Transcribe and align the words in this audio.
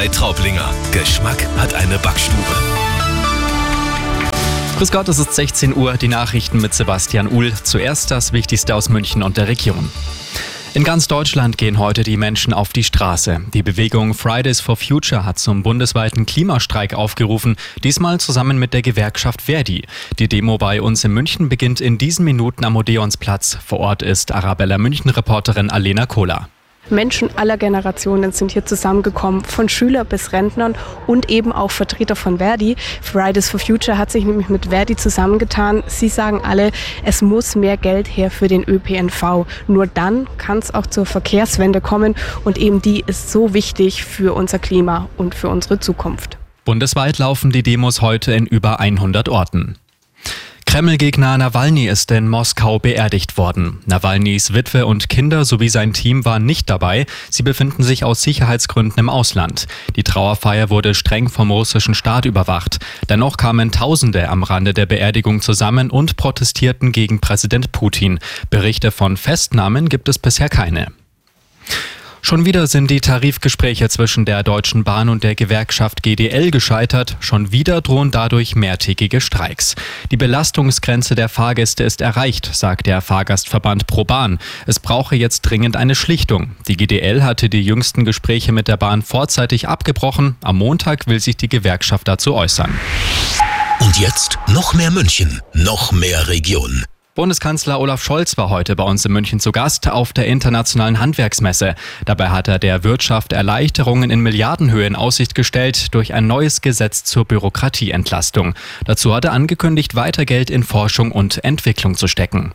Drei 0.00 0.06
Traublinger. 0.06 0.72
Geschmack 0.92 1.46
hat 1.58 1.74
eine 1.74 1.98
Backstube. 1.98 2.38
Grüß 4.78 4.92
Gott, 4.92 5.08
es 5.08 5.18
ist 5.18 5.34
16 5.34 5.76
Uhr, 5.76 5.98
die 5.98 6.08
Nachrichten 6.08 6.58
mit 6.58 6.72
Sebastian 6.72 7.26
Uhl. 7.26 7.52
Zuerst 7.64 8.10
das 8.12 8.32
Wichtigste 8.32 8.76
aus 8.76 8.88
München 8.88 9.22
und 9.22 9.36
der 9.36 9.48
Region. 9.48 9.90
In 10.72 10.84
ganz 10.84 11.06
Deutschland 11.06 11.58
gehen 11.58 11.78
heute 11.78 12.04
die 12.04 12.16
Menschen 12.16 12.54
auf 12.54 12.72
die 12.72 12.84
Straße. 12.84 13.42
Die 13.52 13.64
Bewegung 13.64 14.14
Fridays 14.14 14.60
for 14.60 14.76
Future 14.76 15.24
hat 15.26 15.38
zum 15.40 15.64
bundesweiten 15.64 16.24
Klimastreik 16.24 16.94
aufgerufen, 16.94 17.56
diesmal 17.82 18.20
zusammen 18.20 18.58
mit 18.58 18.72
der 18.72 18.82
Gewerkschaft 18.82 19.42
Verdi. 19.42 19.82
Die 20.18 20.28
Demo 20.28 20.56
bei 20.56 20.80
uns 20.80 21.04
in 21.04 21.12
München 21.12 21.50
beginnt 21.50 21.80
in 21.80 21.98
diesen 21.98 22.24
Minuten 22.24 22.64
am 22.64 22.76
Odeonsplatz. 22.76 23.58
Vor 23.66 23.80
Ort 23.80 24.02
ist 24.02 24.32
Arabella 24.32 24.78
München-Reporterin 24.78 25.68
Alena 25.68 26.06
Kohler. 26.06 26.48
Menschen 26.90 27.30
aller 27.36 27.56
Generationen 27.56 28.32
sind 28.32 28.52
hier 28.52 28.64
zusammengekommen, 28.64 29.44
von 29.44 29.68
Schüler 29.68 30.04
bis 30.04 30.32
Rentnern 30.32 30.74
und 31.06 31.30
eben 31.30 31.52
auch 31.52 31.70
Vertreter 31.70 32.16
von 32.16 32.38
Verdi. 32.38 32.76
Fridays 33.02 33.48
for 33.48 33.60
Future 33.60 33.98
hat 33.98 34.10
sich 34.10 34.24
nämlich 34.24 34.48
mit 34.48 34.66
Verdi 34.66 34.96
zusammengetan. 34.96 35.82
Sie 35.86 36.08
sagen 36.08 36.40
alle, 36.44 36.70
es 37.04 37.22
muss 37.22 37.56
mehr 37.56 37.76
Geld 37.76 38.06
her 38.08 38.30
für 38.30 38.48
den 38.48 38.64
ÖPNV. 38.64 39.46
Nur 39.68 39.86
dann 39.86 40.26
kann 40.38 40.58
es 40.58 40.74
auch 40.74 40.86
zur 40.86 41.06
Verkehrswende 41.06 41.80
kommen 41.80 42.14
und 42.44 42.58
eben 42.58 42.82
die 42.82 43.04
ist 43.06 43.30
so 43.30 43.54
wichtig 43.54 44.04
für 44.04 44.34
unser 44.34 44.58
Klima 44.58 45.08
und 45.16 45.34
für 45.34 45.48
unsere 45.48 45.80
Zukunft. 45.80 46.38
Bundesweit 46.64 47.18
laufen 47.18 47.50
die 47.50 47.62
Demos 47.62 48.00
heute 48.00 48.32
in 48.32 48.46
über 48.46 48.80
100 48.80 49.28
Orten. 49.28 49.76
Kreml-Gegner 50.70 51.36
Nawalny 51.36 51.88
ist 51.88 52.12
in 52.12 52.28
Moskau 52.28 52.78
beerdigt 52.78 53.36
worden. 53.36 53.80
Nawalnys 53.86 54.54
Witwe 54.54 54.86
und 54.86 55.08
Kinder 55.08 55.44
sowie 55.44 55.68
sein 55.68 55.92
Team 55.92 56.24
waren 56.24 56.46
nicht 56.46 56.70
dabei. 56.70 57.06
Sie 57.28 57.42
befinden 57.42 57.82
sich 57.82 58.04
aus 58.04 58.22
Sicherheitsgründen 58.22 59.00
im 59.00 59.08
Ausland. 59.08 59.66
Die 59.96 60.04
Trauerfeier 60.04 60.70
wurde 60.70 60.94
streng 60.94 61.28
vom 61.28 61.50
russischen 61.50 61.96
Staat 61.96 62.24
überwacht. 62.24 62.78
Dennoch 63.08 63.36
kamen 63.36 63.72
Tausende 63.72 64.28
am 64.28 64.44
Rande 64.44 64.72
der 64.72 64.86
Beerdigung 64.86 65.40
zusammen 65.40 65.90
und 65.90 66.16
protestierten 66.16 66.92
gegen 66.92 67.20
Präsident 67.20 67.72
Putin. 67.72 68.20
Berichte 68.48 68.92
von 68.92 69.16
Festnahmen 69.16 69.88
gibt 69.88 70.08
es 70.08 70.20
bisher 70.20 70.48
keine. 70.48 70.92
Schon 72.22 72.44
wieder 72.44 72.66
sind 72.66 72.90
die 72.90 73.00
Tarifgespräche 73.00 73.88
zwischen 73.88 74.24
der 74.24 74.42
Deutschen 74.42 74.84
Bahn 74.84 75.08
und 75.08 75.24
der 75.24 75.34
Gewerkschaft 75.34 76.02
GDL 76.02 76.50
gescheitert. 76.50 77.16
Schon 77.20 77.50
wieder 77.50 77.80
drohen 77.80 78.10
dadurch 78.10 78.54
mehrtägige 78.54 79.20
Streiks. 79.20 79.74
Die 80.10 80.16
Belastungsgrenze 80.16 81.14
der 81.14 81.28
Fahrgäste 81.28 81.82
ist 81.82 82.00
erreicht, 82.00 82.50
sagt 82.54 82.86
der 82.86 83.00
Fahrgastverband 83.00 83.86
ProBahn. 83.86 84.38
Es 84.66 84.78
brauche 84.78 85.16
jetzt 85.16 85.42
dringend 85.42 85.76
eine 85.76 85.94
Schlichtung. 85.94 86.56
Die 86.68 86.76
GDL 86.76 87.22
hatte 87.22 87.48
die 87.48 87.62
jüngsten 87.62 88.04
Gespräche 88.04 88.52
mit 88.52 88.68
der 88.68 88.76
Bahn 88.76 89.02
vorzeitig 89.02 89.68
abgebrochen. 89.68 90.36
Am 90.42 90.58
Montag 90.58 91.06
will 91.06 91.20
sich 91.20 91.36
die 91.36 91.48
Gewerkschaft 91.48 92.06
dazu 92.06 92.34
äußern. 92.34 92.78
Und 93.80 93.98
jetzt 93.98 94.38
noch 94.46 94.74
mehr 94.74 94.90
München, 94.90 95.40
noch 95.54 95.90
mehr 95.90 96.28
Region. 96.28 96.84
Bundeskanzler 97.16 97.80
Olaf 97.80 98.04
Scholz 98.04 98.36
war 98.36 98.50
heute 98.50 98.76
bei 98.76 98.84
uns 98.84 99.04
in 99.04 99.12
München 99.12 99.40
zu 99.40 99.50
Gast 99.50 99.88
auf 99.88 100.12
der 100.12 100.26
internationalen 100.26 101.00
Handwerksmesse. 101.00 101.74
Dabei 102.04 102.30
hat 102.30 102.46
er 102.46 102.60
der 102.60 102.84
Wirtschaft 102.84 103.32
Erleichterungen 103.32 104.10
in 104.10 104.20
Milliardenhöhe 104.20 104.86
in 104.86 104.94
Aussicht 104.94 105.34
gestellt 105.34 105.92
durch 105.92 106.14
ein 106.14 106.28
neues 106.28 106.60
Gesetz 106.60 107.02
zur 107.02 107.24
Bürokratieentlastung. 107.24 108.54
Dazu 108.84 109.12
hat 109.12 109.24
er 109.24 109.32
angekündigt, 109.32 109.96
weiter 109.96 110.24
Geld 110.24 110.50
in 110.50 110.62
Forschung 110.62 111.10
und 111.10 111.42
Entwicklung 111.42 111.96
zu 111.96 112.06
stecken. 112.06 112.52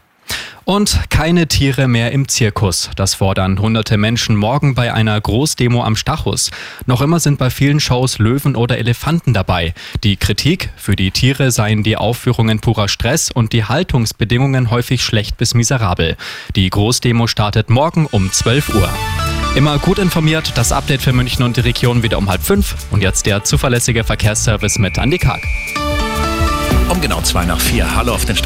Und 0.65 1.11
keine 1.11 1.47
Tiere 1.47 1.87
mehr 1.87 2.11
im 2.11 2.27
Zirkus. 2.27 2.89
Das 2.95 3.13
fordern 3.13 3.59
hunderte 3.59 3.97
Menschen 3.97 4.35
morgen 4.35 4.73
bei 4.73 4.91
einer 4.91 5.21
Großdemo 5.21 5.83
am 5.83 5.95
Stachus. 5.95 6.49
Noch 6.87 7.01
immer 7.01 7.19
sind 7.19 7.37
bei 7.37 7.51
vielen 7.51 7.79
Shows 7.79 8.17
Löwen 8.17 8.55
oder 8.55 8.79
Elefanten 8.79 9.31
dabei. 9.31 9.75
Die 10.03 10.17
Kritik, 10.17 10.71
für 10.75 10.95
die 10.95 11.11
Tiere 11.11 11.51
seien 11.51 11.83
die 11.83 11.97
Aufführungen 11.97 12.61
purer 12.61 12.87
Stress 12.87 13.29
und 13.29 13.53
die 13.53 13.65
Haltungsbedingungen 13.65 14.71
häufig 14.71 15.03
schlecht 15.03 15.37
bis 15.37 15.53
miserabel. 15.53 16.17
Die 16.55 16.67
Großdemo 16.67 17.27
startet 17.27 17.69
morgen 17.69 18.07
um 18.07 18.31
12 18.31 18.73
Uhr. 18.73 18.89
Immer 19.55 19.77
gut 19.77 19.99
informiert, 19.99 20.53
das 20.55 20.71
Update 20.71 21.03
für 21.03 21.13
München 21.13 21.45
und 21.45 21.57
die 21.57 21.61
Region 21.61 22.01
wieder 22.01 22.17
um 22.17 22.27
halb 22.27 22.41
fünf. 22.41 22.75
Und 22.89 23.03
jetzt 23.03 23.27
der 23.27 23.43
zuverlässige 23.43 24.03
Verkehrsservice 24.03 24.79
mit 24.79 24.97
Andi 24.97 25.19
Karg. 25.19 25.43
Um 26.89 27.01
genau 27.01 27.21
zwei 27.21 27.45
nach 27.45 27.59
vier. 27.59 27.95
Hallo 27.95 28.13
auf 28.13 28.25
den 28.25 28.35
Straßen. 28.35 28.43